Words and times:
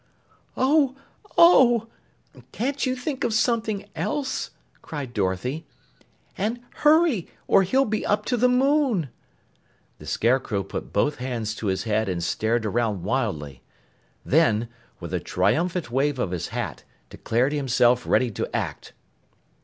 "Oh! 0.57 0.95
Oh! 1.37 1.85
Can't 2.51 2.87
you 2.87 2.95
think 2.95 3.23
of 3.23 3.35
something 3.35 3.85
else?" 3.95 4.49
cried 4.81 5.13
Dorothy. 5.13 5.67
"And 6.35 6.59
hurry, 6.77 7.27
or 7.45 7.61
he'll 7.61 7.85
be 7.85 8.03
up 8.03 8.25
to 8.25 8.35
the 8.35 8.49
moon!" 8.49 9.09
The 9.99 10.07
Scarecrow 10.07 10.63
put 10.63 10.91
both 10.91 11.17
hands 11.17 11.53
to 11.53 11.67
his 11.67 11.83
head 11.83 12.09
and 12.09 12.23
stared 12.23 12.65
around 12.65 13.03
wildly. 13.03 13.61
Then, 14.25 14.69
with 14.99 15.13
a 15.13 15.19
triumphant 15.19 15.91
wave 15.91 16.17
of 16.17 16.31
his 16.31 16.47
hat, 16.47 16.83
declared 17.11 17.53
himself 17.53 18.03
ready 18.07 18.31
to 18.31 18.55
act. 18.55 18.93